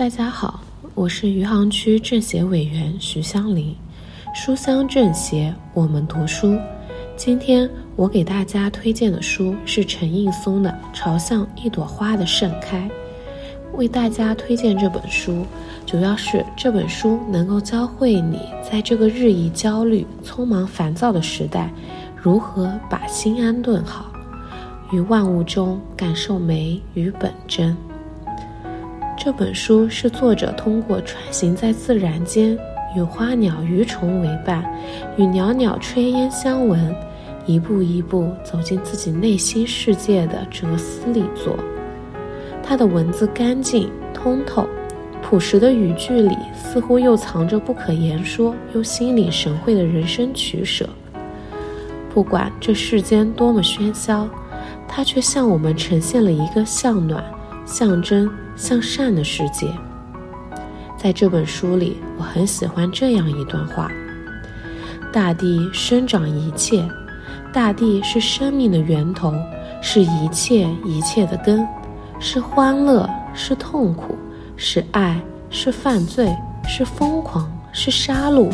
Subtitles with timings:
[0.00, 0.62] 大家好，
[0.94, 3.76] 我是余杭区政协委员徐香林，
[4.34, 6.58] 书香政协，我们读书。
[7.18, 12.88] 今天我给大家推荐的书是陈应松的《朝向一朵花的盛开》。
[13.76, 15.44] 为大家推荐这本书，
[15.84, 21.70] 主要是这本书能够教会你在这个日益焦虑、匆忙烦躁的时代，
[22.16, 24.10] 如何把心安顿好，
[24.92, 27.76] 于万物中感受美与本真。
[29.22, 32.58] 这本书是作者通过穿行在自然间，
[32.96, 34.64] 与花鸟鱼虫为伴，
[35.18, 36.96] 与袅袅炊烟相闻，
[37.44, 41.54] 一步一步走进自己内心世界的哲思力作。
[42.62, 44.66] 他的文字干净通透，
[45.22, 50.88] 朴实的语句里似乎又藏着不可言说又心领神会的人生取舍。
[52.08, 54.26] 不管这世间多么喧嚣，
[54.88, 57.22] 他却向我们呈现了一个向暖、
[57.70, 58.28] 向真。
[58.56, 59.66] 向善的世界，
[60.98, 63.90] 在这本书里，我很喜欢这样一段话：
[65.10, 66.86] 大地生长一切，
[67.54, 69.32] 大地是生命的源头，
[69.80, 71.66] 是一切一切的根，
[72.18, 74.14] 是欢乐，是痛苦，
[74.58, 76.36] 是爱，是犯罪，
[76.68, 78.52] 是疯狂，是杀戮，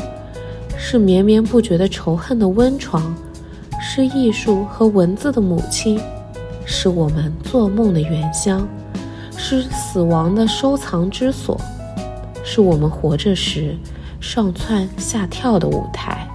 [0.78, 3.12] 是绵绵不绝的仇恨的温床，
[3.80, 6.00] 是艺术和文字的母亲，
[6.64, 8.68] 是我们做梦的原乡。
[9.38, 11.60] 是死亡的收藏之所，
[12.44, 13.76] 是我们活着时
[14.20, 16.26] 上蹿下跳的舞台。